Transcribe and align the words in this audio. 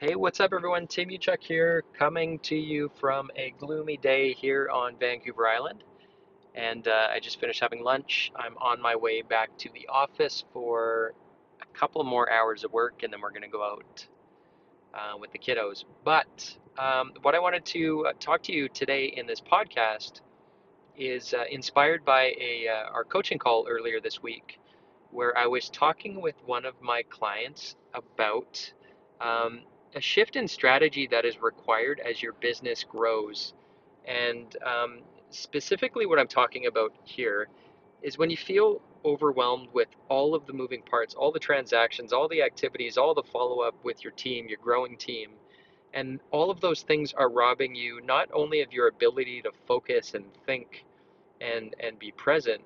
Hey, 0.00 0.14
what's 0.14 0.38
up, 0.38 0.52
everyone? 0.52 0.86
Tim 0.86 1.08
Uchuk 1.08 1.42
here, 1.42 1.82
coming 1.98 2.38
to 2.44 2.54
you 2.54 2.88
from 3.00 3.32
a 3.34 3.52
gloomy 3.58 3.96
day 3.96 4.32
here 4.32 4.68
on 4.72 4.96
Vancouver 4.96 5.48
Island. 5.48 5.82
And 6.54 6.86
uh, 6.86 7.08
I 7.10 7.18
just 7.18 7.40
finished 7.40 7.60
having 7.60 7.82
lunch. 7.82 8.30
I'm 8.36 8.56
on 8.58 8.80
my 8.80 8.94
way 8.94 9.22
back 9.22 9.58
to 9.58 9.68
the 9.74 9.88
office 9.88 10.44
for 10.52 11.14
a 11.60 11.76
couple 11.76 12.04
more 12.04 12.30
hours 12.30 12.62
of 12.62 12.72
work, 12.72 13.02
and 13.02 13.12
then 13.12 13.20
we're 13.20 13.30
going 13.30 13.42
to 13.42 13.48
go 13.48 13.64
out 13.64 14.06
uh, 14.94 15.18
with 15.18 15.32
the 15.32 15.38
kiddos. 15.40 15.82
But 16.04 16.56
um, 16.78 17.14
what 17.22 17.34
I 17.34 17.40
wanted 17.40 17.64
to 17.64 18.06
uh, 18.06 18.12
talk 18.20 18.44
to 18.44 18.52
you 18.52 18.68
today 18.68 19.06
in 19.06 19.26
this 19.26 19.40
podcast 19.40 20.20
is 20.96 21.34
uh, 21.34 21.42
inspired 21.50 22.04
by 22.04 22.36
a 22.40 22.68
uh, 22.68 22.92
our 22.92 23.02
coaching 23.02 23.38
call 23.38 23.66
earlier 23.68 24.00
this 24.00 24.22
week, 24.22 24.60
where 25.10 25.36
I 25.36 25.46
was 25.48 25.68
talking 25.68 26.20
with 26.20 26.36
one 26.46 26.64
of 26.64 26.74
my 26.80 27.02
clients 27.10 27.74
about 27.92 28.72
um, 29.20 29.62
a 29.94 30.00
shift 30.00 30.36
in 30.36 30.48
strategy 30.48 31.08
that 31.10 31.24
is 31.24 31.40
required 31.40 32.00
as 32.00 32.22
your 32.22 32.34
business 32.34 32.84
grows. 32.84 33.54
And 34.06 34.56
um, 34.64 35.00
specifically, 35.30 36.06
what 36.06 36.18
I'm 36.18 36.28
talking 36.28 36.66
about 36.66 36.92
here 37.04 37.48
is 38.02 38.18
when 38.18 38.30
you 38.30 38.36
feel 38.36 38.80
overwhelmed 39.04 39.68
with 39.72 39.88
all 40.08 40.34
of 40.34 40.46
the 40.46 40.52
moving 40.52 40.82
parts, 40.82 41.14
all 41.14 41.32
the 41.32 41.38
transactions, 41.38 42.12
all 42.12 42.28
the 42.28 42.42
activities, 42.42 42.96
all 42.96 43.14
the 43.14 43.22
follow 43.22 43.60
up 43.60 43.74
with 43.84 44.02
your 44.04 44.12
team, 44.12 44.48
your 44.48 44.58
growing 44.62 44.96
team, 44.96 45.30
and 45.94 46.20
all 46.30 46.50
of 46.50 46.60
those 46.60 46.82
things 46.82 47.12
are 47.14 47.30
robbing 47.30 47.74
you 47.74 48.00
not 48.02 48.28
only 48.32 48.60
of 48.60 48.72
your 48.72 48.88
ability 48.88 49.42
to 49.42 49.50
focus 49.66 50.14
and 50.14 50.24
think 50.46 50.84
and, 51.40 51.74
and 51.80 51.98
be 51.98 52.12
present, 52.12 52.62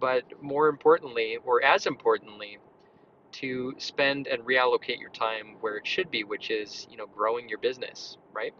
but 0.00 0.24
more 0.42 0.68
importantly, 0.68 1.38
or 1.44 1.62
as 1.62 1.86
importantly, 1.86 2.58
to 3.32 3.74
spend 3.78 4.26
and 4.26 4.42
reallocate 4.44 5.00
your 5.00 5.10
time 5.10 5.56
where 5.60 5.76
it 5.76 5.86
should 5.86 6.10
be, 6.10 6.24
which 6.24 6.50
is 6.50 6.86
you 6.90 6.96
know 6.96 7.06
growing 7.06 7.48
your 7.48 7.58
business, 7.58 8.18
right? 8.32 8.54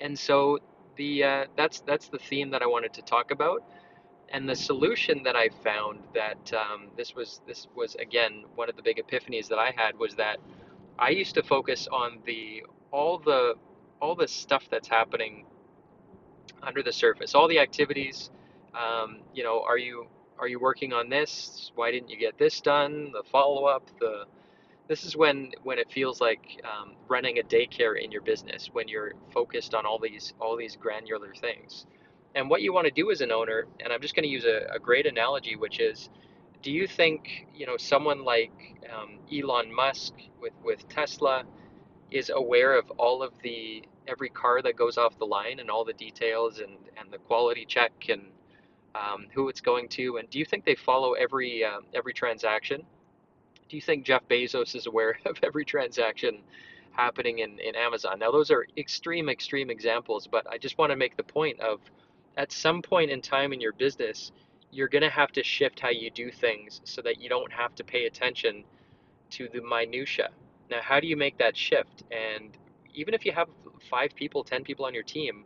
And 0.00 0.18
so 0.18 0.58
the 0.96 1.24
uh, 1.24 1.44
that's 1.56 1.80
that's 1.80 2.08
the 2.08 2.18
theme 2.18 2.50
that 2.50 2.62
I 2.62 2.66
wanted 2.66 2.92
to 2.94 3.02
talk 3.02 3.30
about, 3.30 3.64
and 4.30 4.48
the 4.48 4.56
solution 4.56 5.22
that 5.24 5.36
I 5.36 5.50
found 5.64 6.00
that 6.14 6.52
um, 6.54 6.88
this 6.96 7.14
was 7.14 7.40
this 7.46 7.68
was 7.74 7.94
again 7.96 8.44
one 8.54 8.68
of 8.68 8.76
the 8.76 8.82
big 8.82 8.98
epiphanies 8.98 9.48
that 9.48 9.58
I 9.58 9.72
had 9.76 9.98
was 9.98 10.14
that 10.16 10.38
I 10.98 11.10
used 11.10 11.34
to 11.34 11.42
focus 11.42 11.88
on 11.92 12.18
the 12.26 12.64
all 12.92 13.18
the 13.18 13.54
all 14.00 14.14
the 14.14 14.28
stuff 14.28 14.64
that's 14.70 14.88
happening 14.88 15.46
under 16.62 16.82
the 16.82 16.92
surface, 16.92 17.34
all 17.34 17.48
the 17.48 17.58
activities. 17.58 18.30
Um, 18.74 19.20
you 19.34 19.42
know, 19.42 19.62
are 19.66 19.78
you 19.78 20.06
are 20.38 20.48
you 20.48 20.58
working 20.60 20.92
on 20.92 21.08
this? 21.08 21.72
Why 21.74 21.90
didn't 21.90 22.10
you 22.10 22.18
get 22.18 22.38
this 22.38 22.60
done? 22.60 23.12
The 23.12 23.22
follow 23.30 23.64
up, 23.64 23.84
the 24.00 24.26
this 24.88 25.04
is 25.04 25.16
when 25.16 25.52
when 25.62 25.78
it 25.78 25.90
feels 25.90 26.20
like 26.20 26.60
um, 26.64 26.94
running 27.08 27.38
a 27.38 27.42
daycare 27.42 28.02
in 28.02 28.12
your 28.12 28.22
business 28.22 28.70
when 28.72 28.88
you're 28.88 29.12
focused 29.32 29.74
on 29.74 29.84
all 29.84 29.98
these 29.98 30.34
all 30.40 30.56
these 30.56 30.76
granular 30.76 31.34
things 31.34 31.86
and 32.34 32.48
what 32.48 32.62
you 32.62 32.72
want 32.72 32.86
to 32.86 32.92
do 32.92 33.10
as 33.10 33.20
an 33.20 33.32
owner 33.32 33.66
and 33.80 33.92
i'm 33.92 34.00
just 34.00 34.14
going 34.14 34.22
to 34.22 34.28
use 34.28 34.44
a, 34.44 34.66
a, 34.74 34.78
great 34.78 35.06
analogy 35.06 35.56
which 35.56 35.80
is 35.80 36.08
do 36.62 36.70
you 36.70 36.86
think 36.86 37.46
you 37.54 37.66
know 37.66 37.76
someone 37.76 38.24
like 38.24 38.52
um, 38.94 39.18
elon 39.32 39.72
musk 39.74 40.12
with 40.40 40.52
with 40.64 40.88
tesla 40.88 41.44
is 42.10 42.30
aware 42.30 42.78
of 42.78 42.88
all 42.92 43.22
of 43.22 43.32
the 43.42 43.82
every 44.06 44.28
car 44.28 44.62
that 44.62 44.76
goes 44.76 44.96
off 44.96 45.18
the 45.18 45.26
line 45.26 45.58
and 45.58 45.70
all 45.70 45.84
the 45.84 45.94
details 45.94 46.58
and 46.58 46.76
and 46.96 47.10
the 47.12 47.18
quality 47.18 47.64
check 47.66 47.92
and 48.08 48.22
um, 48.96 49.26
who 49.34 49.48
it's 49.48 49.60
going 49.60 49.88
to, 49.90 50.18
and 50.18 50.28
do 50.30 50.38
you 50.38 50.44
think 50.44 50.64
they 50.64 50.74
follow 50.74 51.12
every 51.12 51.64
uh, 51.64 51.80
every 51.94 52.12
transaction? 52.12 52.82
Do 53.68 53.76
you 53.76 53.82
think 53.82 54.04
Jeff 54.04 54.26
Bezos 54.28 54.74
is 54.74 54.86
aware 54.86 55.18
of 55.26 55.36
every 55.42 55.64
transaction 55.64 56.38
happening 56.92 57.40
in, 57.40 57.58
in 57.58 57.74
Amazon? 57.76 58.18
Now, 58.18 58.30
those 58.30 58.50
are 58.50 58.66
extreme, 58.76 59.28
extreme 59.28 59.70
examples, 59.70 60.26
but 60.26 60.46
I 60.48 60.58
just 60.58 60.78
want 60.78 60.90
to 60.90 60.96
make 60.96 61.16
the 61.16 61.24
point 61.24 61.60
of 61.60 61.80
at 62.36 62.52
some 62.52 62.82
point 62.82 63.10
in 63.10 63.20
time 63.22 63.52
in 63.52 63.60
your 63.60 63.72
business, 63.72 64.32
you're 64.70 64.88
going 64.88 65.02
to 65.02 65.10
have 65.10 65.32
to 65.32 65.42
shift 65.42 65.80
how 65.80 65.90
you 65.90 66.10
do 66.10 66.30
things 66.30 66.80
so 66.84 67.00
that 67.02 67.20
you 67.20 67.28
don't 67.28 67.52
have 67.52 67.74
to 67.76 67.84
pay 67.84 68.06
attention 68.06 68.64
to 69.30 69.48
the 69.52 69.60
minutia. 69.62 70.30
Now, 70.70 70.80
how 70.82 71.00
do 71.00 71.06
you 71.06 71.16
make 71.16 71.38
that 71.38 71.56
shift? 71.56 72.04
And 72.10 72.56
even 72.94 73.14
if 73.14 73.24
you 73.24 73.32
have 73.32 73.48
five 73.90 74.14
people, 74.14 74.44
10 74.44 74.64
people 74.64 74.84
on 74.84 74.94
your 74.94 75.02
team, 75.02 75.44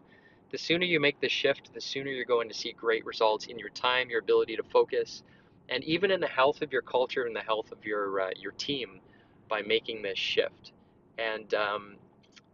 the 0.50 0.58
sooner 0.58 0.84
you 0.84 1.00
make 1.00 1.20
this 1.20 1.32
shift, 1.32 1.72
the 1.74 1.80
sooner 1.80 2.10
you're 2.10 2.24
going 2.24 2.48
to 2.48 2.54
see 2.54 2.72
great 2.72 3.04
results 3.04 3.46
in 3.46 3.58
your 3.58 3.70
time, 3.70 4.10
your 4.10 4.20
ability 4.20 4.56
to 4.56 4.62
focus, 4.64 5.22
and 5.68 5.84
even 5.84 6.10
in 6.10 6.20
the 6.20 6.26
health 6.28 6.62
of 6.62 6.72
your 6.72 6.82
culture 6.82 7.24
and 7.24 7.34
the 7.34 7.40
health 7.40 7.72
of 7.72 7.84
your 7.84 8.20
uh, 8.20 8.30
your 8.36 8.52
team 8.52 9.00
by 9.48 9.62
making 9.62 10.02
this 10.02 10.18
shift. 10.18 10.72
And 11.18 11.52
um, 11.54 11.96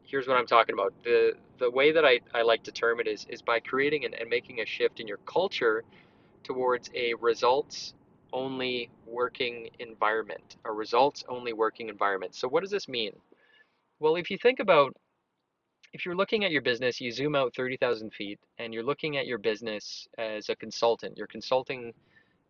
here's 0.02 0.26
what 0.28 0.36
I'm 0.36 0.46
talking 0.46 0.74
about. 0.74 0.92
The 1.04 1.34
the 1.58 1.70
way 1.70 1.92
that 1.92 2.04
I, 2.04 2.20
I 2.34 2.42
like 2.42 2.62
to 2.64 2.72
term 2.72 3.00
it 3.00 3.06
is 3.06 3.26
is 3.30 3.40
by 3.42 3.60
creating 3.60 4.04
and, 4.04 4.14
and 4.14 4.28
making 4.28 4.60
a 4.60 4.66
shift 4.66 5.00
in 5.00 5.06
your 5.06 5.18
culture 5.18 5.84
towards 6.44 6.90
a 6.94 7.14
results 7.14 7.94
only 8.32 8.90
working 9.06 9.68
environment, 9.78 10.56
a 10.64 10.72
results 10.72 11.24
only 11.28 11.52
working 11.52 11.88
environment. 11.88 12.34
So 12.34 12.48
what 12.48 12.62
does 12.62 12.70
this 12.70 12.88
mean? 12.88 13.12
Well, 13.98 14.16
if 14.16 14.30
you 14.30 14.36
think 14.36 14.60
about 14.60 14.94
if 15.96 16.04
you're 16.04 16.14
looking 16.14 16.44
at 16.44 16.50
your 16.50 16.60
business, 16.60 17.00
you 17.00 17.10
zoom 17.10 17.34
out 17.34 17.54
30,000 17.54 18.12
feet 18.12 18.38
and 18.58 18.74
you're 18.74 18.82
looking 18.82 19.16
at 19.16 19.26
your 19.26 19.38
business 19.38 20.06
as 20.18 20.50
a 20.50 20.54
consultant. 20.54 21.16
You're 21.16 21.26
consulting 21.26 21.94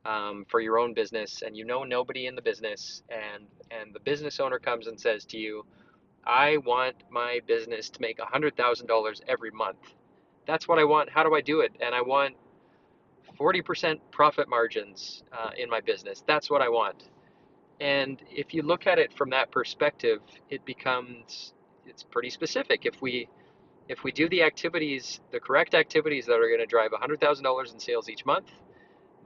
um, 0.05 0.45
for 0.49 0.59
your 0.59 0.81
own 0.81 0.95
business 0.95 1.43
and 1.47 1.57
you 1.57 1.65
know 1.65 1.85
nobody 1.85 2.27
in 2.27 2.35
the 2.35 2.43
business 2.43 3.05
and, 3.09 3.45
and 3.71 3.95
the 3.95 4.01
business 4.01 4.41
owner 4.41 4.59
comes 4.59 4.89
and 4.89 5.01
says 5.01 5.25
to 5.27 5.39
you, 5.39 5.65
I 6.27 6.57
want 6.57 6.97
my 7.09 7.39
business 7.47 7.89
to 7.91 8.01
make 8.01 8.19
$100,000 8.19 9.21
every 9.29 9.53
month. 9.53 9.95
That's 10.45 10.67
what 10.67 10.81
I 10.81 10.85
want. 10.85 11.09
How 11.09 11.23
do 11.23 11.37
I 11.37 11.41
do 11.41 11.61
it? 11.61 11.71
And 11.81 11.95
I 11.95 12.03
want 12.03 12.35
40% 13.39 14.01
profit 14.11 14.49
margins 14.49 15.23
uh, 15.31 15.51
in 15.57 15.71
my 15.71 15.81
business. 15.81 16.25
That's 16.27 16.51
what 16.51 16.63
I 16.63 16.69
want. 16.69 17.05
And 17.79 18.21
if 18.29 18.53
you 18.53 18.63
look 18.63 18.89
at 18.89 18.99
it 18.99 19.13
from 19.17 19.31
that 19.31 19.53
perspective, 19.53 20.19
it 20.51 20.65
becomes 20.65 21.53
it's 21.89 22.05
pretty 22.05 22.31
specific. 22.31 22.87
If 22.87 23.03
we 23.03 23.29
if 23.89 24.05
we 24.05 24.13
do 24.13 24.29
the 24.29 24.43
activities, 24.43 25.21
the 25.33 25.41
correct 25.41 25.75
activities 25.75 26.27
that 26.27 26.35
are 26.35 26.49
going 26.49 26.61
to 26.61 26.67
drive 26.67 26.91
$100,000 26.93 27.73
in 27.75 27.81
sales 27.81 28.09
each 28.09 28.25
month, 28.27 28.51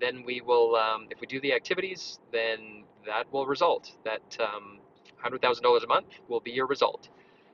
then 0.01 0.25
we 0.25 0.41
will. 0.41 0.77
Um, 0.77 1.09
if 1.11 1.21
we 1.21 1.27
do 1.27 1.41
the 1.41 1.53
activities, 1.53 2.21
then 2.33 2.85
that 3.07 3.33
will 3.33 3.47
result. 3.47 3.93
That 4.05 4.37
um, 4.41 4.81
$100,000 5.25 5.85
a 5.85 5.87
month 5.87 6.07
will 6.29 6.41
be 6.41 6.51
your 6.53 6.67
result. 6.67 7.09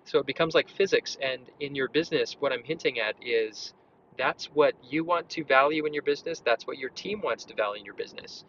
So 0.04 0.18
it 0.18 0.26
becomes 0.26 0.54
like 0.54 0.68
physics. 0.70 1.16
And 1.22 1.42
in 1.60 1.74
your 1.74 1.88
business, 1.88 2.36
what 2.38 2.52
I'm 2.52 2.64
hinting 2.64 3.00
at 3.00 3.16
is 3.24 3.74
that's 4.18 4.46
what 4.46 4.74
you 4.82 5.04
want 5.04 5.28
to 5.30 5.44
value 5.44 5.86
in 5.86 5.94
your 5.94 6.02
business. 6.04 6.40
That's 6.40 6.66
what 6.66 6.78
your 6.78 6.90
team 6.90 7.20
wants 7.22 7.44
to 7.46 7.54
value 7.54 7.80
in 7.80 7.84
your 7.84 7.94
business. 7.94 8.44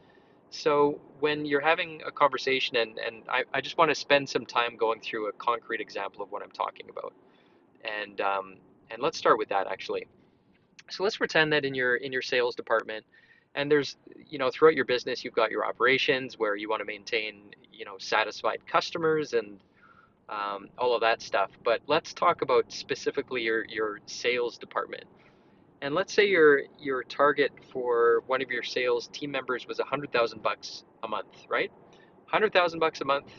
So 0.52 1.02
when 1.20 1.46
you're 1.46 1.62
having 1.62 2.02
a 2.08 2.12
conversation, 2.12 2.78
and, 2.78 2.98
and 3.00 3.24
I, 3.30 3.44
I 3.54 3.62
just 3.62 3.78
want 3.78 3.92
to 3.92 3.96
spend 3.96 4.30
some 4.30 4.46
time 4.46 4.78
going 4.78 5.02
through 5.02 5.30
a 5.30 5.34
concrete 5.34 5.82
example 5.82 6.24
of 6.24 6.32
what 6.32 6.44
I'm 6.44 6.52
talking 6.52 6.88
about. 6.90 7.14
And 7.84 8.22
um, 8.22 8.56
and 8.92 9.02
let's 9.02 9.18
start 9.18 9.38
with 9.38 9.50
that 9.50 9.68
actually. 9.68 10.08
So 10.90 11.04
let's 11.04 11.18
pretend 11.18 11.54
that 11.54 11.66
in 11.66 11.76
your 11.76 11.98
in 11.98 12.12
your 12.14 12.22
sales 12.22 12.56
department, 12.56 13.06
and 13.56 13.72
there's 13.72 13.98
you 14.30 14.40
know 14.40 14.52
throughout 14.52 14.76
your 14.76 14.86
business 14.86 15.24
you've 15.24 15.36
got 15.36 15.52
your 15.52 15.66
operations 15.66 16.40
where 16.40 16.56
you 16.56 16.70
want 16.70 16.82
to 16.82 16.86
maintain 16.86 17.52
you 17.72 17.86
know 17.86 17.98
satisfied 18.00 18.60
customers 18.68 19.34
and 19.34 19.60
um, 20.30 20.70
all 20.78 20.96
of 20.96 21.02
that 21.02 21.22
stuff. 21.22 21.52
But 21.64 21.82
let's 21.88 22.14
talk 22.14 22.42
about 22.42 22.72
specifically 22.72 23.42
your 23.44 23.66
your 23.70 24.00
sales 24.08 24.58
department. 24.58 25.06
And 25.82 25.94
let's 25.94 26.14
say 26.14 26.28
your 26.28 26.62
your 26.80 27.04
target 27.04 27.52
for 27.72 28.24
one 28.28 28.42
of 28.42 28.50
your 28.50 28.64
sales 28.64 29.08
team 29.14 29.32
members 29.32 29.68
was 29.68 29.80
a 29.80 29.84
hundred 29.84 30.12
thousand 30.12 30.42
bucks 30.44 30.84
a 31.04 31.08
month, 31.08 31.46
right? 31.50 31.72
Hundred 32.26 32.54
thousand 32.54 32.80
bucks 32.80 33.02
a 33.02 33.06
month, 33.06 33.32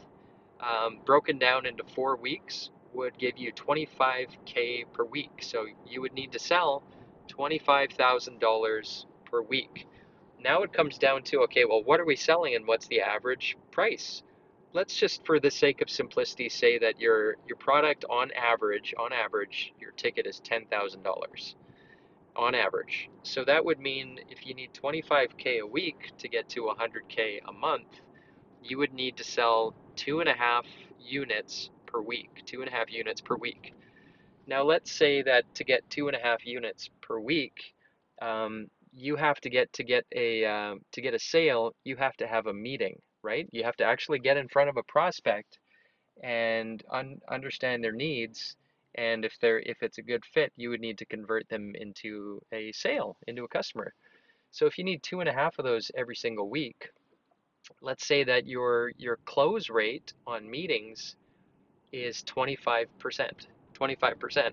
um, 0.60 1.00
broken 1.04 1.38
down 1.38 1.66
into 1.66 1.84
four 1.94 2.16
weeks, 2.16 2.70
would 2.94 3.18
give 3.18 3.38
you 3.38 3.52
25k 3.52 4.84
per 4.92 5.04
week. 5.04 5.42
So 5.42 5.66
you 5.86 6.00
would 6.00 6.12
need 6.14 6.32
to 6.32 6.38
sell 6.38 6.82
$25,000 7.28 9.04
per 9.30 9.42
week. 9.42 9.86
Now 10.40 10.62
it 10.62 10.72
comes 10.72 10.98
down 10.98 11.24
to 11.24 11.40
okay, 11.42 11.64
well, 11.64 11.82
what 11.82 12.00
are 12.00 12.06
we 12.06 12.16
selling 12.16 12.54
and 12.54 12.66
what's 12.66 12.86
the 12.88 13.00
average 13.02 13.56
price? 13.72 14.22
let's 14.74 14.96
just 14.96 15.24
for 15.24 15.40
the 15.40 15.50
sake 15.50 15.80
of 15.80 15.88
simplicity 15.90 16.48
say 16.48 16.78
that 16.78 17.00
your 17.00 17.36
your 17.46 17.56
product 17.58 18.04
on 18.10 18.30
average 18.32 18.94
on 18.98 19.12
average 19.12 19.72
your 19.80 19.92
ticket 19.92 20.26
is 20.26 20.40
$10,000 20.44 21.54
on 22.38 22.54
average. 22.54 23.10
So 23.24 23.44
that 23.44 23.64
would 23.64 23.80
mean 23.80 24.20
if 24.30 24.46
you 24.46 24.54
need 24.54 24.70
25k 24.72 25.60
a 25.60 25.66
week 25.66 26.12
to 26.18 26.28
get 26.28 26.48
to 26.50 26.62
100k 26.62 27.40
a 27.46 27.52
month, 27.52 28.00
you 28.62 28.78
would 28.78 28.94
need 28.94 29.16
to 29.16 29.24
sell 29.24 29.74
two 29.96 30.20
and 30.20 30.28
a 30.28 30.34
half 30.34 30.64
units 31.00 31.70
per 31.86 32.00
week, 32.00 32.30
two 32.46 32.60
and 32.60 32.68
a 32.68 32.72
half 32.72 32.90
units 32.92 33.20
per 33.20 33.36
week. 33.36 33.74
Now 34.46 34.62
let's 34.62 34.92
say 34.92 35.22
that 35.22 35.52
to 35.56 35.64
get 35.64 35.88
two 35.90 36.06
and 36.08 36.16
a 36.16 36.20
half 36.20 36.46
units 36.46 36.88
per 37.02 37.18
week, 37.18 37.74
um, 38.22 38.68
you 38.94 39.16
have 39.16 39.40
to 39.40 39.50
get 39.50 39.72
to 39.74 39.84
get 39.84 40.06
a 40.14 40.44
uh, 40.44 40.74
to 40.92 41.00
get 41.00 41.14
a 41.14 41.18
sale, 41.18 41.74
you 41.84 41.96
have 41.96 42.16
to 42.18 42.26
have 42.26 42.46
a 42.46 42.54
meeting, 42.54 43.00
right? 43.22 43.48
You 43.52 43.64
have 43.64 43.76
to 43.76 43.84
actually 43.84 44.20
get 44.20 44.36
in 44.36 44.48
front 44.48 44.70
of 44.70 44.76
a 44.76 44.82
prospect 44.84 45.58
and 46.22 46.82
un- 46.90 47.20
understand 47.28 47.82
their 47.84 47.92
needs 47.92 48.56
and 48.98 49.24
if 49.24 49.34
they're 49.40 49.60
if 49.60 49.78
it's 49.82 49.98
a 49.98 50.02
good 50.02 50.24
fit 50.34 50.52
you 50.56 50.70
would 50.70 50.80
need 50.80 50.98
to 50.98 51.06
convert 51.06 51.48
them 51.48 51.72
into 51.76 52.40
a 52.52 52.72
sale 52.72 53.16
into 53.28 53.44
a 53.44 53.48
customer. 53.48 53.94
So 54.50 54.66
if 54.66 54.78
you 54.78 54.84
need 54.84 55.02
two 55.02 55.20
and 55.20 55.28
a 55.28 55.32
half 55.32 55.58
of 55.58 55.64
those 55.64 55.90
every 55.96 56.16
single 56.16 56.50
week 56.50 56.90
let's 57.82 58.06
say 58.06 58.24
that 58.24 58.46
your 58.46 58.92
your 58.98 59.18
close 59.24 59.70
rate 59.70 60.12
on 60.26 60.50
meetings 60.50 61.16
is 61.92 62.24
25% 62.24 62.86
25% 63.78 64.50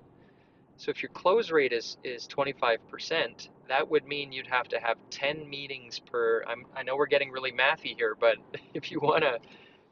so 0.77 0.92
if 0.92 1.01
your 1.01 1.12
close 1.12 1.51
rate 1.51 1.74
is 1.74 1.97
is 2.03 2.27
25% 2.27 3.50
that 3.69 3.89
would 3.89 4.06
mean 4.06 4.31
you'd 4.31 4.47
have 4.47 4.68
to 4.68 4.80
have 4.80 4.97
10 5.09 5.50
meetings 5.50 6.00
per 6.00 6.44
I'm, 6.47 6.65
i 6.75 6.83
know 6.83 6.95
we're 6.95 7.07
getting 7.07 7.31
really 7.31 7.51
mathy 7.51 7.95
here 7.97 8.15
but 8.19 8.38
if 8.74 8.92
you 8.92 9.00
want 9.00 9.24
to 9.24 9.39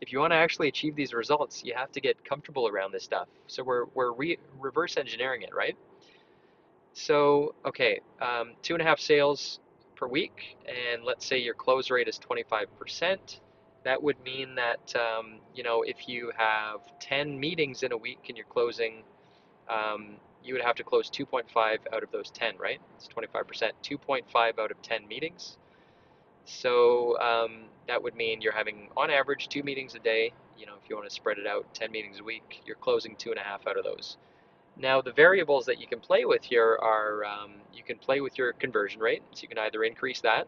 if 0.04 0.14
you 0.14 0.20
want 0.20 0.34
to 0.34 0.38
actually 0.38 0.68
achieve 0.70 0.96
these 0.98 1.14
results, 1.14 1.64
you 1.66 1.74
have 1.76 1.92
to 1.94 2.02
get 2.02 2.24
comfortable 2.26 2.68
around 2.68 2.94
this 2.94 3.06
stuff. 3.06 3.30
So 3.48 3.64
we're, 3.64 3.86
we're 3.96 4.14
re 4.14 4.38
reverse 4.60 4.98
engineering 4.98 5.44
it, 5.44 5.56
right? 5.56 5.78
So, 6.94 7.56
okay, 7.66 8.02
um, 8.22 8.54
two 8.64 8.74
and 8.76 8.82
a 8.82 8.86
half 8.86 9.00
sales 9.00 9.60
per 9.96 10.08
week, 10.08 10.58
and 10.68 11.04
let's 11.06 11.26
say 11.26 11.40
your 11.40 11.54
close 11.56 11.90
rate 11.92 12.10
is 12.10 12.20
25%. 12.20 13.40
That 13.86 14.04
would 14.04 14.22
mean 14.26 14.56
that, 14.56 14.94
um, 14.98 15.40
you 15.56 15.64
know, 15.64 15.84
if 15.84 16.10
you 16.10 16.32
have 16.38 16.82
10 17.00 17.40
meetings 17.40 17.84
in 17.84 17.94
a 17.94 17.98
week 17.98 18.20
and 18.28 18.38
you're 18.38 18.46
closing, 18.48 19.04
um, 19.70 20.18
you 20.44 20.54
would 20.54 20.64
have 20.64 20.76
to 20.78 20.84
close 20.84 21.10
2.5 21.10 21.46
out 21.94 22.04
of 22.04 22.12
those 22.12 22.32
10, 22.32 22.58
right? 22.60 22.82
It's 22.98 23.08
25%. 23.08 23.72
2.5 23.84 24.60
out 24.60 24.72
of 24.72 24.82
10 24.82 25.08
meetings. 25.08 25.58
So 26.46 27.20
um, 27.20 27.66
that 27.88 28.02
would 28.02 28.16
mean 28.16 28.42
you're 28.42 28.54
having, 28.54 28.90
on 28.98 29.10
average, 29.10 29.50
two 29.50 29.64
meetings 29.64 29.96
a 29.96 30.00
day. 30.00 30.34
You 30.58 30.66
know, 30.66 30.74
if 30.82 30.90
you 30.90 30.96
want 30.96 31.10
to 31.10 31.14
spread 31.16 31.38
it 31.38 31.48
out, 31.48 31.66
10 31.74 31.92
meetings 31.92 32.20
a 32.20 32.24
week, 32.24 32.62
you're 32.66 32.76
closing 32.76 33.16
two 33.16 33.32
and 33.32 33.40
a 33.40 33.44
half 33.44 33.68
out 33.68 33.78
of 33.78 33.84
those. 33.84 34.18
Now, 34.78 35.02
the 35.02 35.12
variables 35.12 35.66
that 35.68 35.80
you 35.80 35.88
can 35.88 36.00
play 36.00 36.26
with 36.26 36.44
here 36.44 36.78
are 36.82 37.26
um, 37.26 37.54
you 37.74 37.84
can 37.84 37.98
play 37.98 38.22
with 38.22 38.38
your 38.38 38.54
conversion 38.54 39.00
rate. 39.02 39.22
So 39.34 39.44
you 39.44 39.48
can 39.48 39.60
either 39.60 39.84
increase 39.84 40.22
that 40.22 40.48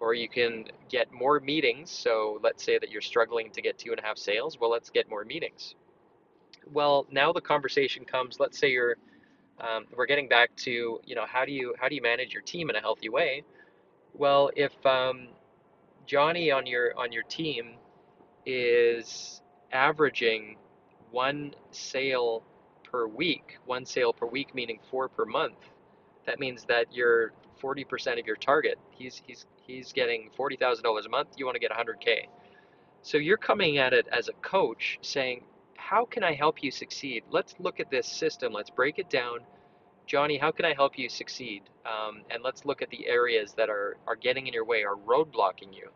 or 0.00 0.14
you 0.14 0.28
can 0.28 0.66
get 0.88 1.12
more 1.12 1.40
meetings. 1.40 1.90
So 1.90 2.40
let's 2.42 2.64
say 2.64 2.78
that 2.78 2.90
you're 2.90 3.02
struggling 3.02 3.50
to 3.52 3.62
get 3.62 3.78
two 3.78 3.90
and 3.90 4.00
a 4.00 4.02
half 4.02 4.18
sales. 4.18 4.58
Well, 4.60 4.70
let's 4.70 4.90
get 4.90 5.08
more 5.08 5.24
meetings. 5.24 5.74
Well, 6.72 7.06
now 7.10 7.32
the 7.32 7.40
conversation 7.40 8.04
comes. 8.04 8.40
Let's 8.40 8.58
say 8.58 8.70
you're 8.70 8.96
um, 9.60 9.86
we're 9.96 10.06
getting 10.06 10.28
back 10.28 10.54
to 10.56 11.00
you 11.04 11.14
know 11.14 11.26
how 11.26 11.44
do 11.44 11.52
you 11.52 11.74
how 11.80 11.88
do 11.88 11.94
you 11.94 12.02
manage 12.02 12.32
your 12.32 12.42
team 12.42 12.70
in 12.70 12.76
a 12.76 12.80
healthy 12.80 13.08
way? 13.08 13.44
Well, 14.14 14.50
if 14.56 14.72
um, 14.86 15.28
Johnny 16.06 16.50
on 16.50 16.66
your 16.66 16.96
on 16.98 17.12
your 17.12 17.24
team 17.24 17.74
is 18.46 19.42
averaging 19.72 20.56
one 21.10 21.54
sale 21.72 22.42
per 22.84 23.06
week, 23.06 23.58
one 23.66 23.84
sale 23.86 24.12
per 24.12 24.26
week 24.26 24.54
meaning 24.54 24.78
four 24.90 25.08
per 25.08 25.24
month, 25.24 25.58
that 26.26 26.38
means 26.40 26.64
that 26.66 26.86
you're 26.92 27.32
40% 27.62 28.20
of 28.20 28.26
your 28.26 28.36
target. 28.36 28.78
He's 28.90 29.20
he's 29.26 29.46
he's 29.66 29.92
getting 29.92 30.30
$40,000 30.38 31.06
a 31.06 31.08
month. 31.08 31.30
You 31.36 31.46
want 31.46 31.56
to 31.56 31.60
get 31.60 31.72
100k. 31.72 32.28
So 33.02 33.18
you're 33.18 33.36
coming 33.36 33.78
at 33.78 33.92
it 33.92 34.06
as 34.12 34.28
a 34.28 34.32
coach 34.34 34.98
saying, 35.02 35.44
"How 35.76 36.04
can 36.04 36.22
I 36.24 36.34
help 36.34 36.62
you 36.62 36.70
succeed? 36.70 37.24
Let's 37.30 37.54
look 37.58 37.80
at 37.80 37.90
this 37.90 38.06
system. 38.06 38.52
Let's 38.52 38.70
break 38.70 38.98
it 38.98 39.10
down 39.10 39.40
Johnny, 40.06 40.38
how 40.38 40.50
can 40.52 40.64
I 40.64 40.74
help 40.74 40.98
you 40.98 41.08
succeed? 41.08 41.62
Um, 41.86 42.22
and 42.30 42.42
let's 42.42 42.64
look 42.64 42.82
at 42.82 42.90
the 42.90 43.06
areas 43.06 43.54
that 43.54 43.70
are, 43.70 43.96
are 44.06 44.16
getting 44.16 44.46
in 44.46 44.54
your 44.54 44.64
way, 44.64 44.84
are 44.84 44.96
roadblocking 44.96 45.74
you. 45.74 45.90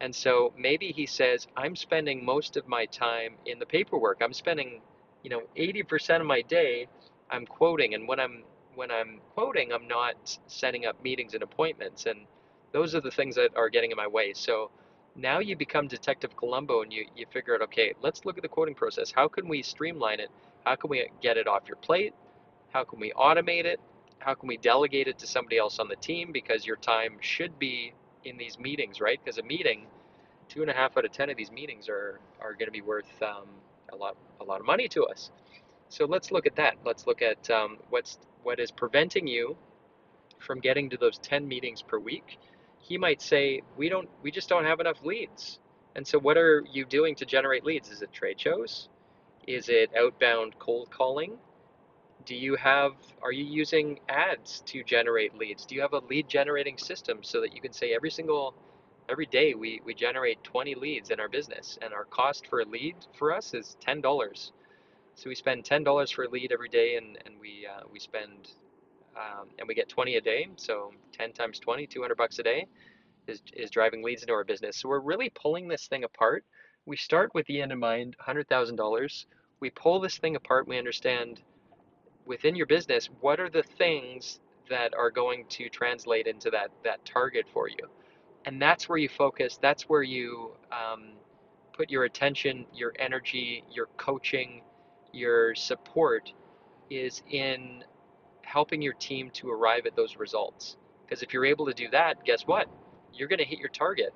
And 0.00 0.14
so 0.14 0.52
maybe 0.58 0.92
he 0.92 1.06
says, 1.06 1.46
I'm 1.56 1.76
spending 1.76 2.24
most 2.24 2.56
of 2.56 2.66
my 2.66 2.86
time 2.86 3.34
in 3.46 3.58
the 3.58 3.66
paperwork. 3.66 4.20
I'm 4.22 4.32
spending, 4.32 4.80
you 5.22 5.30
know, 5.30 5.42
80% 5.56 6.20
of 6.20 6.26
my 6.26 6.42
day 6.42 6.88
I'm 7.30 7.46
quoting. 7.46 7.94
And 7.94 8.08
when 8.08 8.18
I'm 8.20 8.44
when 8.74 8.90
I'm 8.90 9.20
quoting, 9.34 9.72
I'm 9.72 9.88
not 9.88 10.38
setting 10.46 10.86
up 10.86 11.02
meetings 11.02 11.34
and 11.34 11.42
appointments. 11.42 12.06
And 12.06 12.20
those 12.72 12.94
are 12.94 13.00
the 13.00 13.10
things 13.10 13.36
that 13.36 13.50
are 13.56 13.68
getting 13.68 13.90
in 13.90 13.96
my 13.96 14.06
way. 14.06 14.32
So 14.34 14.70
now 15.16 15.40
you 15.40 15.56
become 15.56 15.88
Detective 15.88 16.36
Columbo 16.36 16.82
and 16.82 16.92
you, 16.92 17.06
you 17.16 17.26
figure 17.32 17.54
out, 17.54 17.62
okay, 17.62 17.94
let's 18.02 18.24
look 18.24 18.38
at 18.38 18.42
the 18.42 18.48
quoting 18.48 18.74
process. 18.74 19.12
How 19.12 19.28
can 19.28 19.48
we 19.48 19.62
streamline 19.62 20.20
it? 20.20 20.30
How 20.64 20.76
can 20.76 20.90
we 20.90 21.08
get 21.22 21.36
it 21.36 21.48
off 21.48 21.64
your 21.68 21.76
plate? 21.76 22.14
How 22.72 22.84
can 22.84 23.00
we 23.00 23.12
automate 23.12 23.64
it? 23.64 23.80
How 24.18 24.34
can 24.34 24.48
we 24.48 24.56
delegate 24.58 25.08
it 25.08 25.18
to 25.20 25.26
somebody 25.26 25.58
else 25.58 25.78
on 25.78 25.88
the 25.88 25.96
team? 25.96 26.32
Because 26.32 26.66
your 26.66 26.76
time 26.76 27.18
should 27.20 27.58
be 27.58 27.94
in 28.24 28.36
these 28.36 28.58
meetings, 28.58 29.00
right? 29.00 29.20
Because 29.22 29.38
a 29.38 29.42
meeting, 29.42 29.86
two 30.48 30.62
and 30.62 30.70
a 30.70 30.74
half 30.74 30.96
out 30.96 31.04
of 31.04 31.12
ten 31.12 31.30
of 31.30 31.36
these 31.36 31.50
meetings 31.52 31.88
are 31.88 32.20
are 32.40 32.54
going 32.54 32.66
to 32.66 32.72
be 32.72 32.82
worth 32.82 33.22
um, 33.22 33.48
a 33.92 33.96
lot 33.96 34.16
a 34.40 34.44
lot 34.44 34.60
of 34.60 34.66
money 34.66 34.88
to 34.88 35.04
us. 35.04 35.30
So 35.88 36.04
let's 36.06 36.32
look 36.32 36.46
at 36.46 36.56
that. 36.56 36.76
Let's 36.84 37.06
look 37.06 37.22
at 37.22 37.50
um, 37.50 37.78
what's 37.90 38.18
what 38.42 38.60
is 38.60 38.70
preventing 38.70 39.26
you 39.26 39.56
from 40.40 40.60
getting 40.60 40.90
to 40.90 40.96
those 40.96 41.18
10 41.18 41.46
meetings 41.46 41.82
per 41.82 41.98
week. 41.98 42.38
He 42.80 42.98
might 42.98 43.22
say, 43.22 43.62
we 43.76 43.88
don't, 43.88 44.08
we 44.22 44.30
just 44.30 44.48
don't 44.48 44.64
have 44.64 44.80
enough 44.80 45.04
leads. 45.04 45.60
And 45.96 46.06
so, 46.06 46.18
what 46.18 46.36
are 46.36 46.64
you 46.72 46.84
doing 46.84 47.14
to 47.16 47.26
generate 47.26 47.64
leads? 47.64 47.90
Is 47.90 48.02
it 48.02 48.12
trade 48.12 48.40
shows? 48.40 48.88
Is 49.46 49.68
it 49.68 49.90
outbound 49.96 50.58
cold 50.58 50.90
calling? 50.90 51.38
Do 52.26 52.34
you 52.34 52.56
have 52.56 52.92
are 53.22 53.32
you 53.32 53.44
using 53.44 54.00
ads 54.08 54.62
to 54.66 54.84
generate 54.84 55.36
leads? 55.36 55.66
Do 55.66 55.74
you 55.74 55.82
have 55.82 55.92
a 55.94 56.00
lead 56.00 56.28
generating 56.28 56.78
system 56.78 57.20
so 57.22 57.40
that 57.40 57.54
you 57.54 57.60
can 57.60 57.72
say 57.72 57.94
every 57.94 58.10
single 58.10 58.54
every 59.08 59.26
day 59.26 59.54
we, 59.54 59.80
we 59.84 59.94
generate 59.94 60.42
20 60.44 60.74
leads 60.76 61.10
in 61.10 61.20
our 61.20 61.28
business 61.28 61.78
and 61.82 61.92
our 61.92 62.04
cost 62.06 62.46
for 62.48 62.60
a 62.60 62.64
lead 62.64 62.94
for 63.18 63.34
us 63.34 63.54
is 63.54 63.76
$10 63.86 64.02
so 65.14 65.28
we 65.28 65.34
spend 65.34 65.64
$10 65.64 66.12
for 66.14 66.24
a 66.24 66.28
lead 66.30 66.52
every 66.52 66.68
day 66.68 66.96
and, 66.96 67.18
and 67.26 67.38
we 67.40 67.66
uh, 67.66 67.82
we 67.92 67.98
spend 68.00 68.52
um, 69.16 69.48
and 69.58 69.68
we 69.68 69.74
get 69.74 69.88
20 69.88 70.16
a 70.16 70.20
day. 70.20 70.48
So 70.56 70.92
10 71.12 71.32
times 71.32 71.58
20 71.58 71.86
200 71.86 72.16
bucks 72.16 72.38
a 72.38 72.42
day 72.42 72.66
is, 73.26 73.42
is 73.54 73.70
driving 73.70 74.02
leads 74.02 74.22
into 74.22 74.34
our 74.34 74.44
business. 74.44 74.78
So 74.78 74.88
we're 74.88 75.00
really 75.00 75.30
pulling 75.30 75.68
this 75.68 75.88
thing 75.88 76.04
apart. 76.04 76.44
We 76.86 76.96
start 76.96 77.34
with 77.34 77.46
the 77.46 77.60
end 77.62 77.72
in 77.72 77.78
mind 77.78 78.16
$100000 78.26 79.26
we 79.60 79.70
pull 79.70 80.00
this 80.00 80.18
thing 80.18 80.36
apart. 80.36 80.66
We 80.66 80.78
understand 80.78 81.40
within 82.26 82.56
your 82.56 82.66
business, 82.66 83.08
what 83.20 83.40
are 83.40 83.50
the 83.50 83.62
things 83.62 84.40
that 84.68 84.94
are 84.94 85.10
going 85.10 85.44
to 85.48 85.68
translate 85.68 86.26
into 86.26 86.50
that 86.50 86.70
that 86.84 87.04
target 87.04 87.46
for 87.52 87.68
you? 87.68 87.88
And 88.46 88.60
that's 88.60 88.88
where 88.88 88.98
you 88.98 89.08
focus. 89.08 89.58
That's 89.60 89.88
where 89.88 90.02
you 90.02 90.52
um, 90.72 91.12
put 91.72 91.90
your 91.90 92.04
attention, 92.04 92.66
your 92.74 92.92
energy, 92.98 93.64
your 93.70 93.88
coaching, 93.96 94.62
your 95.12 95.54
support 95.54 96.32
is 96.90 97.22
in 97.30 97.84
helping 98.42 98.82
your 98.82 98.94
team 98.94 99.30
to 99.32 99.50
arrive 99.50 99.86
at 99.86 99.96
those 99.96 100.16
results. 100.16 100.76
Because 101.04 101.22
if 101.22 101.32
you're 101.32 101.44
able 101.44 101.66
to 101.66 101.74
do 101.74 101.88
that, 101.90 102.24
guess 102.24 102.42
what? 102.42 102.68
You're 103.12 103.28
going 103.28 103.38
to 103.38 103.44
hit 103.44 103.58
your 103.58 103.68
target. 103.68 104.12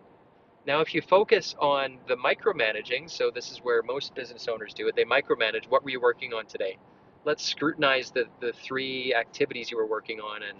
Now, 0.66 0.80
if 0.80 0.94
you 0.94 1.02
focus 1.02 1.54
on 1.60 1.98
the 2.08 2.16
micromanaging, 2.16 3.10
so 3.10 3.30
this 3.30 3.50
is 3.50 3.58
where 3.58 3.82
most 3.82 4.14
business 4.14 4.48
owners 4.48 4.74
do 4.74 4.88
it, 4.88 4.96
they 4.96 5.04
micromanage 5.04 5.68
what 5.68 5.84
were 5.84 5.90
you 5.90 6.00
working 6.00 6.32
on 6.32 6.46
today? 6.46 6.78
Let's 7.24 7.44
scrutinize 7.44 8.10
the, 8.10 8.26
the 8.40 8.52
three 8.52 9.14
activities 9.14 9.70
you 9.70 9.76
were 9.76 9.86
working 9.86 10.20
on 10.20 10.42
and 10.42 10.58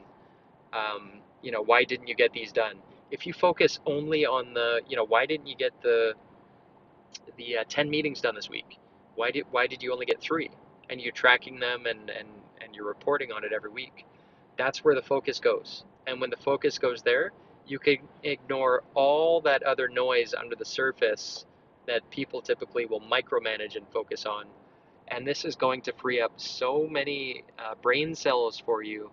um, 0.72 1.20
you 1.42 1.52
know 1.52 1.62
why 1.62 1.84
didn't 1.84 2.08
you 2.08 2.14
get 2.14 2.32
these 2.32 2.52
done? 2.52 2.76
If 3.10 3.26
you 3.26 3.32
focus 3.32 3.80
only 3.86 4.26
on 4.26 4.54
the 4.54 4.80
you 4.88 4.96
know 4.96 5.06
why 5.06 5.26
didn't 5.26 5.46
you 5.46 5.56
get 5.56 5.72
the 5.82 6.14
the 7.36 7.58
uh, 7.58 7.64
10 7.68 7.90
meetings 7.90 8.20
done 8.20 8.34
this 8.34 8.50
week? 8.50 8.78
Why 9.14 9.30
did 9.30 9.44
why 9.50 9.66
did 9.66 9.82
you 9.82 9.92
only 9.92 10.06
get 10.06 10.20
three? 10.20 10.50
And 10.90 11.00
you're 11.00 11.12
tracking 11.12 11.60
them 11.60 11.86
and 11.86 12.10
and 12.10 12.28
and 12.60 12.74
you're 12.74 12.86
reporting 12.86 13.32
on 13.32 13.44
it 13.44 13.52
every 13.52 13.70
week. 13.70 14.06
That's 14.58 14.84
where 14.84 14.94
the 14.94 15.02
focus 15.02 15.40
goes. 15.40 15.84
And 16.06 16.20
when 16.20 16.30
the 16.30 16.36
focus 16.36 16.78
goes 16.78 17.02
there 17.02 17.32
you 17.66 17.78
can 17.78 17.96
ignore 18.22 18.82
all 18.94 19.40
that 19.42 19.62
other 19.62 19.88
noise 19.88 20.34
under 20.34 20.56
the 20.56 20.64
surface 20.64 21.46
that 21.86 22.08
people 22.10 22.40
typically 22.42 22.86
will 22.86 23.00
micromanage 23.00 23.76
and 23.76 23.86
focus 23.92 24.26
on 24.26 24.46
and 25.08 25.26
this 25.26 25.44
is 25.44 25.56
going 25.56 25.82
to 25.82 25.92
free 26.00 26.20
up 26.20 26.32
so 26.36 26.86
many 26.90 27.44
uh, 27.58 27.74
brain 27.82 28.14
cells 28.14 28.60
for 28.64 28.82
you 28.82 29.10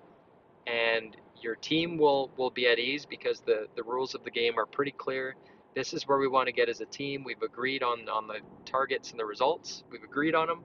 and 0.68 1.18
your 1.42 1.56
team 1.56 1.98
will 1.98 2.32
will 2.38 2.52
be 2.52 2.68
at 2.68 2.80
ease 2.80 3.06
because 3.06 3.42
the 3.42 3.68
the 3.76 3.84
rules 3.84 4.16
of 4.16 4.24
the 4.24 4.32
game 4.32 4.58
are 4.60 4.68
pretty 4.68 4.94
clear 4.94 5.36
This 5.76 5.94
is 5.94 6.08
where 6.08 6.20
we 6.20 6.28
want 6.28 6.48
to 6.48 6.54
get 6.54 6.70
as 6.70 6.82
a 6.82 6.88
team. 6.88 7.24
We've 7.24 7.42
agreed 7.44 7.84
on, 7.84 8.10
on 8.10 8.28
the 8.28 8.40
targets 8.66 9.12
and 9.12 9.20
the 9.22 9.26
results. 9.26 9.86
We've 9.92 10.04
agreed 10.04 10.36
on 10.36 10.50
them. 10.50 10.64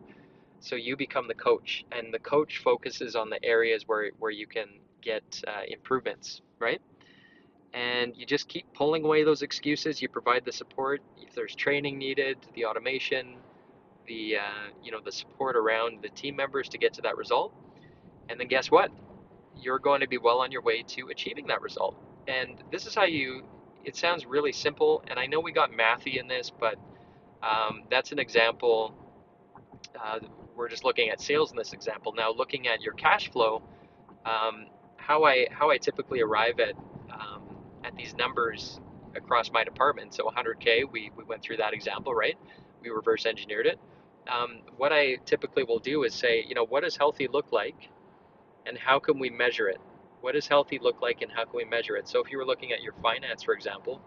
So 0.60 0.76
you 0.76 0.96
become 0.96 1.28
the 1.28 1.34
coach, 1.34 1.86
and 1.92 2.12
the 2.14 2.20
coach 2.20 2.58
focuses 2.64 3.16
on 3.16 3.30
the 3.30 3.44
areas 3.44 3.84
where, 3.86 4.10
where 4.18 4.32
you 4.32 4.46
can 4.48 4.68
get 5.02 5.24
uh, 5.48 5.62
improvements, 5.68 6.42
right? 6.60 6.82
And 7.74 8.16
you 8.16 8.26
just 8.26 8.48
keep 8.48 8.66
pulling 8.74 9.04
away 9.04 9.24
those 9.24 9.42
excuses. 9.42 10.02
You 10.02 10.08
provide 10.08 10.44
the 10.44 10.52
support. 10.52 11.02
If 11.18 11.34
there's 11.34 11.54
training 11.56 11.98
needed, 11.98 12.38
the 12.54 12.66
automation, 12.66 13.36
the 14.06 14.36
uh, 14.36 14.70
you 14.82 14.90
know 14.90 15.00
the 15.04 15.12
support 15.12 15.56
around 15.56 16.02
the 16.02 16.08
team 16.08 16.36
members 16.36 16.68
to 16.70 16.78
get 16.78 16.94
to 16.94 17.02
that 17.02 17.16
result. 17.16 17.52
And 18.28 18.40
then 18.40 18.48
guess 18.48 18.70
what? 18.70 18.90
You're 19.56 19.78
going 19.78 20.00
to 20.00 20.08
be 20.08 20.18
well 20.18 20.40
on 20.40 20.52
your 20.52 20.62
way 20.62 20.82
to 20.82 21.08
achieving 21.08 21.46
that 21.48 21.62
result. 21.62 21.96
And 22.28 22.62
this 22.72 22.86
is 22.86 22.94
how 22.94 23.04
you. 23.04 23.42
It 23.84 23.94
sounds 23.94 24.26
really 24.26 24.50
simple, 24.50 25.04
and 25.08 25.16
I 25.18 25.26
know 25.26 25.38
we 25.38 25.52
got 25.52 25.70
mathy 25.70 26.18
in 26.18 26.26
this, 26.26 26.50
but 26.50 26.74
um, 27.40 27.84
that's 27.88 28.10
an 28.10 28.18
example. 28.18 28.92
Uh, 29.94 30.18
we're 30.56 30.68
just 30.68 30.84
looking 30.84 31.10
at 31.10 31.20
sales 31.20 31.52
in 31.52 31.56
this 31.56 31.72
example. 31.72 32.12
Now, 32.12 32.32
looking 32.32 32.66
at 32.66 32.80
your 32.80 32.94
cash 32.94 33.30
flow, 33.30 33.62
um, 34.24 34.66
how 34.96 35.24
I 35.24 35.46
how 35.50 35.70
I 35.70 35.78
typically 35.78 36.20
arrive 36.20 36.58
at 36.58 36.74
um, 37.12 37.42
at 37.84 37.94
these 37.94 38.14
numbers 38.16 38.80
across 39.14 39.52
my 39.52 39.62
department. 39.62 40.14
So 40.14 40.24
100k, 40.24 40.90
we 40.90 41.12
we 41.16 41.22
went 41.22 41.42
through 41.42 41.58
that 41.58 41.72
example, 41.72 42.12
right? 42.12 42.36
We 42.82 42.90
reverse 42.90 43.24
engineered 43.24 43.66
it 43.66 43.78
um, 44.28 44.60
what 44.76 44.92
I 44.92 45.16
typically 45.26 45.64
will 45.64 45.78
do 45.80 46.04
is 46.04 46.14
say, 46.14 46.44
you 46.48 46.54
know, 46.54 46.66
what 46.66 46.84
does 46.84 46.96
healthy 46.96 47.28
look 47.28 47.52
like 47.52 47.90
and 48.66 48.78
how 48.78 49.00
can 49.00 49.18
we 49.18 49.30
measure 49.30 49.68
it? 49.68 49.80
What 50.22 50.34
does 50.34 50.48
healthy 50.48 50.78
look 50.80 51.02
like 51.02 51.22
and 51.22 51.32
how 51.32 51.44
can 51.44 51.56
we 51.56 51.64
measure 51.64 51.96
it? 51.96 52.08
So 52.08 52.22
if 52.22 52.30
you 52.32 52.38
were 52.38 52.46
looking 52.46 52.72
at 52.72 52.82
your 52.82 52.94
finance, 53.02 53.42
for 53.44 53.54
example, 53.54 54.02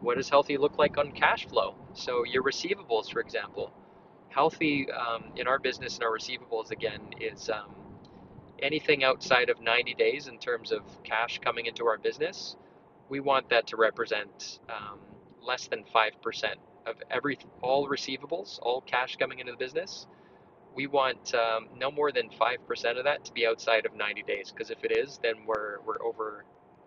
what 0.00 0.16
does 0.16 0.28
healthy 0.30 0.58
look 0.58 0.78
like 0.78 0.98
on 0.98 1.12
cash 1.12 1.46
flow? 1.48 1.76
So 1.94 2.24
your 2.24 2.42
receivables, 2.44 3.10
for 3.12 3.20
example, 3.20 3.72
healthy 4.30 4.88
um, 4.92 5.24
in 5.36 5.48
our 5.48 5.58
business 5.60 5.96
and 5.96 6.04
our 6.04 6.12
receivables 6.12 6.70
again 6.72 7.00
is 7.20 7.50
um, 7.50 7.74
anything 8.60 9.04
outside 9.04 9.50
of 9.50 9.60
90 9.60 9.94
days 9.94 10.28
in 10.28 10.38
terms 10.38 10.72
of 10.72 10.82
cash 11.04 11.40
coming 11.40 11.66
into 11.66 11.86
our 11.86 11.98
business. 11.98 12.56
We 13.08 13.20
want 13.20 13.50
that 13.50 13.68
to 13.68 13.76
represent 13.76 14.60
um, 14.70 15.00
less 15.42 15.68
than 15.68 15.84
five 15.92 16.20
percent 16.22 16.58
of 16.88 16.96
every 17.10 17.38
all 17.62 17.88
receivables, 17.88 18.60
all 18.62 18.82
cash 18.82 19.16
coming 19.16 19.40
into 19.40 19.52
the 19.52 19.58
business, 19.58 20.06
we 20.74 20.86
want 20.86 21.34
um, 21.34 21.68
no 21.78 21.90
more 21.90 22.12
than 22.12 22.30
five 22.38 22.66
percent 22.66 22.98
of 22.98 23.04
that 23.04 23.24
to 23.26 23.32
be 23.32 23.46
outside 23.46 23.86
of 23.86 23.94
90 23.94 24.22
days. 24.24 24.52
Because 24.52 24.70
if 24.70 24.84
it 24.84 24.96
is, 24.96 25.20
then 25.22 25.34
we're 25.46 25.80
we're 25.86 26.02
over 26.02 26.44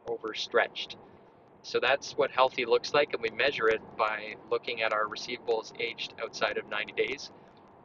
overstretched. 0.09 0.97
So 1.63 1.79
that's 1.81 2.13
what 2.17 2.31
healthy 2.31 2.65
looks 2.65 2.93
like, 2.93 3.13
and 3.13 3.21
we 3.21 3.29
measure 3.31 3.69
it 3.69 3.81
by 3.97 4.35
looking 4.51 4.81
at 4.83 4.93
our 4.93 5.05
receivables 5.07 5.73
aged 5.81 6.15
outside 6.23 6.57
of 6.57 6.69
90 6.69 6.93
days 6.93 7.31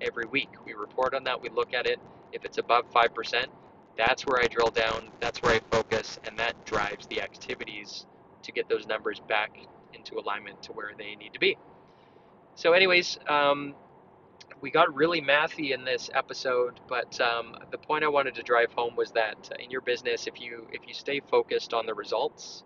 every 0.00 0.26
week. 0.26 0.50
We 0.64 0.74
report 0.74 1.14
on 1.14 1.24
that. 1.24 1.40
We 1.40 1.48
look 1.50 1.74
at 1.74 1.86
it. 1.86 1.98
If 2.32 2.44
it's 2.44 2.58
above 2.58 2.86
five 2.92 3.14
percent, 3.14 3.48
that's 3.96 4.24
where 4.26 4.42
I 4.42 4.46
drill 4.48 4.70
down. 4.70 5.10
That's 5.20 5.40
where 5.42 5.54
I 5.56 5.60
focus, 5.70 6.18
and 6.24 6.38
that 6.38 6.64
drives 6.66 7.06
the 7.08 7.22
activities 7.22 8.06
to 8.42 8.52
get 8.52 8.68
those 8.68 8.86
numbers 8.86 9.20
back 9.28 9.52
into 9.94 10.18
alignment 10.18 10.62
to 10.64 10.72
where 10.72 10.92
they 10.98 11.16
need 11.16 11.32
to 11.34 11.40
be. 11.40 11.56
So, 12.56 12.72
anyways, 12.72 13.18
um, 13.28 13.74
we 14.62 14.70
got 14.70 14.94
really 14.94 15.20
mathy 15.20 15.74
in 15.74 15.84
this 15.84 16.08
episode, 16.14 16.80
but 16.88 17.20
um, 17.20 17.54
the 17.70 17.76
point 17.76 18.02
I 18.02 18.08
wanted 18.08 18.34
to 18.36 18.42
drive 18.42 18.72
home 18.72 18.96
was 18.96 19.10
that 19.10 19.50
in 19.60 19.70
your 19.70 19.82
business, 19.82 20.26
if 20.26 20.40
you 20.40 20.66
if 20.72 20.88
you 20.88 20.94
stay 20.94 21.20
focused 21.30 21.74
on 21.74 21.84
the 21.84 21.92
results 21.92 22.64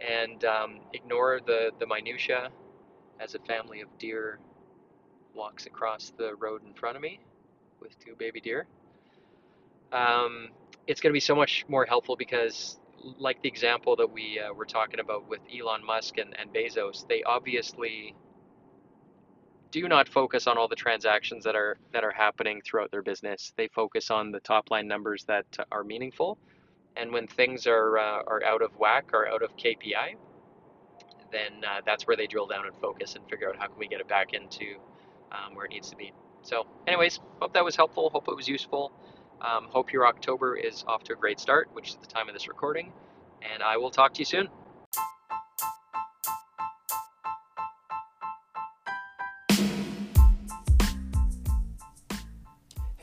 and 0.00 0.44
um, 0.44 0.80
ignore 0.92 1.38
the 1.46 1.70
the 1.78 1.86
minutia, 1.86 2.48
as 3.20 3.36
a 3.36 3.38
family 3.38 3.80
of 3.80 3.88
deer 3.96 4.40
walks 5.34 5.66
across 5.66 6.12
the 6.18 6.34
road 6.34 6.62
in 6.66 6.74
front 6.74 6.96
of 6.96 7.02
me 7.02 7.20
with 7.80 7.96
two 8.04 8.16
baby 8.18 8.40
deer, 8.40 8.66
um, 9.92 10.48
it's 10.88 11.00
going 11.00 11.12
to 11.12 11.16
be 11.16 11.20
so 11.20 11.36
much 11.36 11.64
more 11.68 11.86
helpful 11.86 12.16
because 12.16 12.80
like 13.20 13.40
the 13.40 13.48
example 13.48 13.94
that 13.94 14.10
we 14.10 14.40
uh, 14.40 14.52
were 14.52 14.66
talking 14.66 14.98
about 14.98 15.28
with 15.28 15.40
Elon 15.56 15.86
Musk 15.86 16.18
and, 16.18 16.34
and 16.40 16.52
Bezos, 16.52 17.06
they 17.06 17.22
obviously 17.22 18.16
do 19.70 19.88
not 19.88 20.08
focus 20.08 20.46
on 20.46 20.58
all 20.58 20.68
the 20.68 20.76
transactions 20.76 21.44
that 21.44 21.56
are 21.56 21.78
that 21.92 22.04
are 22.04 22.12
happening 22.12 22.62
throughout 22.64 22.90
their 22.90 23.02
business. 23.02 23.52
They 23.56 23.68
focus 23.68 24.10
on 24.10 24.32
the 24.32 24.40
top 24.40 24.70
line 24.70 24.88
numbers 24.88 25.24
that 25.24 25.46
are 25.72 25.84
meaningful, 25.84 26.38
and 26.96 27.12
when 27.12 27.26
things 27.26 27.66
are 27.66 27.98
uh, 27.98 28.22
are 28.26 28.44
out 28.44 28.62
of 28.62 28.72
whack 28.78 29.10
or 29.12 29.28
out 29.28 29.42
of 29.42 29.56
KPI, 29.56 30.16
then 31.32 31.52
uh, 31.64 31.80
that's 31.84 32.06
where 32.06 32.16
they 32.16 32.26
drill 32.26 32.46
down 32.46 32.66
and 32.66 32.76
focus 32.76 33.16
and 33.16 33.28
figure 33.28 33.48
out 33.48 33.56
how 33.56 33.66
can 33.66 33.78
we 33.78 33.88
get 33.88 34.00
it 34.00 34.08
back 34.08 34.34
into 34.34 34.76
um, 35.32 35.54
where 35.54 35.66
it 35.66 35.70
needs 35.70 35.90
to 35.90 35.96
be. 35.96 36.12
So, 36.42 36.66
anyways, 36.86 37.20
hope 37.40 37.54
that 37.54 37.64
was 37.64 37.76
helpful. 37.76 38.10
Hope 38.10 38.28
it 38.28 38.36
was 38.36 38.48
useful. 38.48 38.92
Um, 39.40 39.68
hope 39.70 39.92
your 39.92 40.06
October 40.06 40.56
is 40.56 40.84
off 40.86 41.04
to 41.04 41.12
a 41.12 41.16
great 41.16 41.40
start, 41.40 41.68
which 41.72 41.90
is 41.90 41.96
the 41.96 42.06
time 42.06 42.28
of 42.28 42.34
this 42.34 42.48
recording. 42.48 42.92
And 43.52 43.62
I 43.62 43.76
will 43.76 43.90
talk 43.90 44.14
to 44.14 44.20
you 44.20 44.24
soon. 44.24 44.48